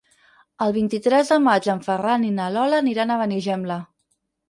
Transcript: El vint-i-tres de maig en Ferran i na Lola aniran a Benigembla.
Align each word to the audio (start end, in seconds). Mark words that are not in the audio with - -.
El 0.65 0.73
vint-i-tres 0.77 1.29
de 1.35 1.37
maig 1.49 1.69
en 1.75 1.83
Ferran 1.91 2.27
i 2.31 2.35
na 2.41 2.51
Lola 2.59 2.83
aniran 2.87 3.15
a 3.19 3.23
Benigembla. 3.25 3.83